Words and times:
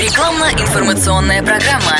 Рекламно-информационная 0.00 1.42
программа. 1.42 1.98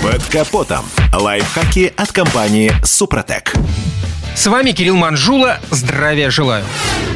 Под 0.00 0.22
капотом. 0.26 0.84
Лайфхаки 1.12 1.92
от 1.96 2.12
компании 2.12 2.72
«Супротек». 2.84 3.52
С 4.36 4.46
вами 4.46 4.70
Кирилл 4.70 4.94
Манжула. 4.94 5.58
Здравия 5.72 6.30
желаю. 6.30 6.64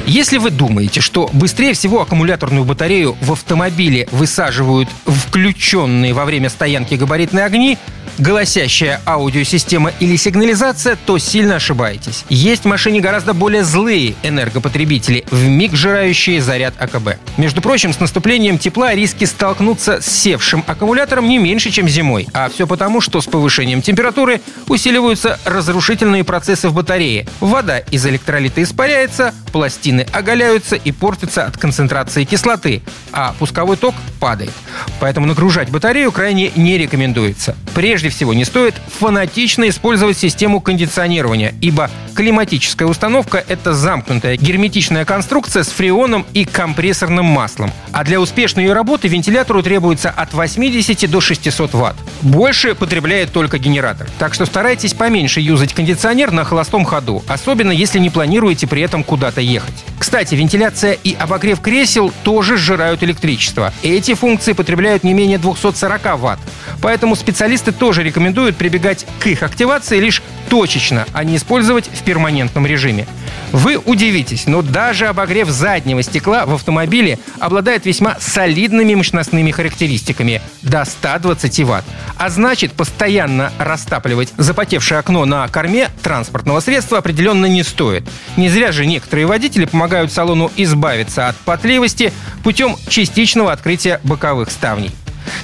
Если 0.07 0.39
вы 0.39 0.51
думаете, 0.51 1.01
что 1.01 1.31
быстрее 1.33 1.73
всего 1.73 2.01
аккумуляторную 2.01 2.65
батарею 2.65 3.17
в 3.21 3.31
автомобиле 3.31 4.09
высаживают 4.11 4.89
включенные 5.07 6.13
во 6.13 6.25
время 6.25 6.49
стоянки 6.49 6.97
габаритные 6.97 7.45
огни, 7.45 7.79
голосящая 8.19 9.01
аудиосистема 9.07 9.93
или 10.01 10.17
сигнализация, 10.17 10.97
то 10.97 11.19
сильно 11.19 11.57
ошибаетесь. 11.57 12.25
Есть 12.29 12.63
в 12.63 12.67
машине 12.67 13.01
гораздо 13.01 13.35
более 13.35 13.65
злые 13.65 14.15
энергопотребители, 14.23 15.25
в 15.31 15.47
миг 15.47 15.75
жирающие 15.75 16.41
заряд 16.41 16.75
АКБ. 16.79 17.17
Между 17.37 17.61
прочим, 17.61 17.93
с 17.93 18.01
наступлением 18.01 18.59
тепла 18.59 18.95
риски 18.95 19.25
столкнуться 19.25 20.01
с 20.01 20.07
севшим 20.07 20.65
аккумулятором 20.67 21.29
не 21.29 21.39
меньше, 21.39 21.71
чем 21.71 21.89
зимой. 21.89 22.27
А 22.33 22.49
все 22.49 22.67
потому, 22.67 23.01
что 23.01 23.21
с 23.21 23.27
повышением 23.27 23.83
температуры 23.83 24.41
усиливаются 24.69 25.39
разрушительные 25.45 26.25
процессы 26.25 26.69
в 26.69 26.75
батарее. 26.75 27.27
Вода 27.41 27.79
из 27.79 28.07
электролита 28.07 28.63
испаряется, 28.63 29.35
пластины 29.53 30.07
оголяются 30.13 30.77
и 30.77 30.93
портятся 30.93 31.45
от 31.45 31.57
концентрации 31.57 32.25
кислоты, 32.25 32.83
а 33.13 33.35
пусковой 33.39 33.77
ток 33.77 33.95
падает. 34.21 34.53
Поэтому 35.01 35.27
нагружать 35.27 35.71
батарею 35.71 36.13
крайне 36.13 36.53
не 36.57 36.79
рекомендуется. 36.79 37.57
Прежде 37.77 38.09
всего, 38.09 38.33
не 38.33 38.47
стоит 38.47 38.75
фанатично 38.99 39.69
использовать 39.69 40.17
систему 40.17 40.63
кондиционирования, 40.63 41.53
ибо 41.61 41.91
климатическая 42.15 42.89
установка— 42.89 43.45
это 43.49 43.75
замкнутая 43.75 44.39
герметичная 44.39 45.05
конструкция 45.05 45.63
с 45.63 45.69
фреоном 45.69 46.25
и 46.33 46.47
компрессорным 46.47 47.27
маслом. 47.27 47.71
А 47.93 48.03
для 48.03 48.19
успешной 48.19 48.65
ее 48.65 48.73
работы 48.73 49.09
вентилятору 49.09 49.63
требуется 49.63 50.09
от 50.09 50.33
80 50.33 51.11
до 51.11 51.21
600 51.21 51.75
ватт. 51.75 51.97
Больше 52.23 52.75
потребляет 52.75 53.31
только 53.31 53.59
генератор. 53.59 54.09
Так 54.19 54.33
что 54.33 54.47
старайтесь 54.47 54.95
поменьше 54.95 55.43
юзать 55.43 55.75
кондиционер 55.75 56.31
на 56.31 56.45
холостом 56.45 56.87
ходу, 56.87 57.23
особенно 57.29 57.73
если 57.73 57.99
не 57.99 58.09
планируете 58.09 58.67
при 58.67 58.81
этом 58.81 59.05
куда-то 59.05 59.43
ехать. 59.43 59.75
Кстати, 59.99 60.35
вентиляция 60.35 60.93
и 60.95 61.15
обогрев 61.15 61.61
кресел 61.61 62.11
тоже 62.25 62.57
сжирают 62.57 63.03
электричество. 63.03 63.71
Эти 63.83 64.15
функции 64.15 64.55
потребляют 64.55 65.05
не 65.05 65.13
менее 65.13 65.37
240 65.37 66.19
ватт. 66.19 66.39
Поэтому 66.83 67.17
специалисты 67.17 67.73
тоже 67.73 68.03
рекомендуют 68.03 68.57
прибегать 68.57 69.07
к 69.21 69.27
их 69.27 69.43
активации 69.43 69.99
лишь 70.01 70.23
точечно, 70.49 71.07
а 71.13 71.25
не 71.25 71.37
использовать 71.37 71.89
в 71.93 72.03
перманентном 72.03 72.67
режиме. 72.67 73.07
Вы 73.53 73.77
удивитесь, 73.77 74.47
но 74.47 74.63
даже 74.63 75.07
обогрев 75.07 75.49
заднего 75.49 76.03
стекла 76.03 76.47
в 76.47 76.55
автомобиле 76.55 77.19
обладает 77.41 77.87
весьма 77.87 78.17
солидными 78.21 78.95
мощностными 78.95 79.51
характеристиками– 79.51 80.41
до 80.67 80.85
120 80.85 81.61
ватт. 81.61 81.85
А 82.17 82.29
значит, 82.29 82.73
постоянно 82.73 83.53
растапливать 83.59 84.33
запотевшее 84.37 84.99
окно 84.99 85.25
на 85.25 85.47
корме 85.49 85.91
транспортного 86.03 86.61
средства 86.61 86.99
определенно 86.99 87.47
не 87.47 87.63
стоит. 87.63 88.05
Не 88.37 88.49
зря 88.49 88.73
же 88.73 88.85
некоторые 88.87 89.27
водители 89.27 89.65
помогают 89.65 90.13
салону 90.13 90.51
избавиться 90.57 91.29
от 91.29 91.37
потливости 91.37 92.13
путем 92.43 92.77
частичного 92.89 93.53
открытия 93.53 94.01
боковых 94.03 94.51
ставней. 94.51 94.91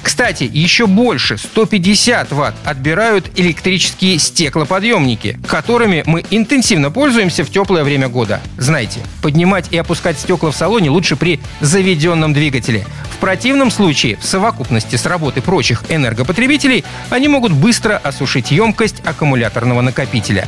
Кстати, 0.01 0.49
еще 0.51 0.87
больше, 0.87 1.37
150 1.37 2.31
ватт, 2.31 2.55
отбирают 2.63 3.31
электрические 3.35 4.19
стеклоподъемники, 4.19 5.39
которыми 5.47 6.03
мы 6.05 6.23
интенсивно 6.29 6.91
пользуемся 6.91 7.43
в 7.43 7.49
теплое 7.49 7.83
время 7.83 8.09
года. 8.09 8.41
Знаете, 8.57 9.01
поднимать 9.21 9.67
и 9.71 9.77
опускать 9.77 10.19
стекла 10.19 10.51
в 10.51 10.55
салоне 10.55 10.89
лучше 10.89 11.15
при 11.15 11.39
заведенном 11.61 12.33
двигателе. 12.33 12.85
В 13.11 13.17
противном 13.17 13.71
случае, 13.71 14.17
в 14.17 14.25
совокупности 14.25 14.97
с 14.97 15.05
работой 15.05 15.41
прочих 15.41 15.83
энергопотребителей, 15.89 16.83
они 17.09 17.27
могут 17.27 17.53
быстро 17.53 17.97
осушить 17.97 18.51
емкость 18.51 19.01
аккумуляторного 19.05 19.81
накопителя. 19.81 20.47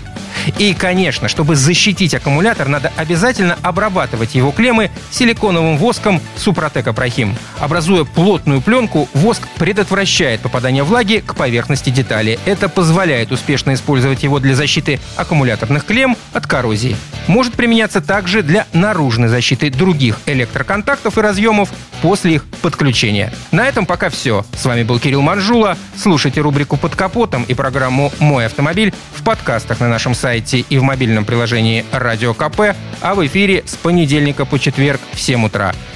И, 0.58 0.74
конечно, 0.74 1.28
чтобы 1.28 1.56
защитить 1.56 2.14
аккумулятор, 2.14 2.68
надо 2.68 2.92
обязательно 2.96 3.58
обрабатывать 3.62 4.36
его 4.36 4.52
клеммы 4.52 4.92
силиконовым 5.12 5.78
воском 5.78 6.22
Супротека 6.36 6.94
Прохим. 6.94 7.36
Образуя 7.60 8.04
плотную 8.04 8.62
пленку, 8.62 9.10
воск 9.26 9.48
предотвращает 9.58 10.42
попадание 10.42 10.84
влаги 10.84 11.24
к 11.26 11.34
поверхности 11.34 11.90
детали. 11.90 12.38
Это 12.46 12.70
позволяет 12.70 13.32
успешно 13.32 13.74
использовать 13.74 14.22
его 14.22 14.40
для 14.40 14.54
защиты 14.54 15.00
аккумуляторных 15.16 15.84
клемм 15.84 16.16
от 16.32 16.46
коррозии. 16.46 16.96
Может 17.26 17.56
применяться 17.56 18.02
также 18.02 18.44
для 18.44 18.68
наружной 18.72 19.30
защиты 19.30 19.72
других 19.72 20.20
электроконтактов 20.28 21.18
и 21.18 21.22
разъемов 21.22 21.70
после 22.04 22.36
их 22.36 22.46
подключения. 22.62 23.34
На 23.50 23.66
этом 23.66 23.88
пока 23.88 24.10
все. 24.10 24.46
С 24.56 24.64
вами 24.64 24.84
был 24.84 25.00
Кирилл 25.00 25.24
Манжула. 25.24 25.76
Слушайте 25.98 26.42
рубрику 26.42 26.78
«Под 26.78 26.96
капотом» 26.96 27.46
и 27.48 27.56
программу 27.56 28.14
«Мой 28.20 28.46
автомобиль» 28.46 28.94
в 29.16 29.24
подкастах 29.24 29.80
на 29.80 29.90
нашем 29.90 30.14
сайте 30.14 30.60
и 30.60 30.78
в 30.78 30.84
мобильном 30.84 31.26
приложении 31.26 31.84
«Радио 31.92 32.36
КП», 32.36 32.76
а 33.02 33.16
в 33.16 33.26
эфире 33.26 33.64
с 33.66 33.74
понедельника 33.74 34.46
по 34.46 34.60
четверг 34.60 35.02
в 35.14 35.20
7 35.20 35.46
утра. 35.48 35.74